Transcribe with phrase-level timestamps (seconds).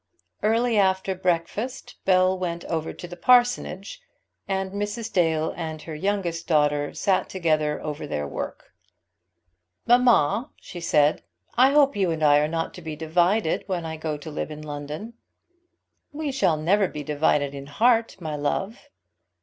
[0.41, 4.01] Early after breakfast Bell went over to the parsonage,
[4.47, 5.13] and Mrs.
[5.13, 8.73] Dale and her youngest daughter sat together over their work.
[9.85, 11.21] "Mamma," she said,
[11.55, 14.49] "I hope you and I are not to be divided when I go to live
[14.49, 15.13] in London."
[16.11, 18.89] "We shall never be divided in heart, my love."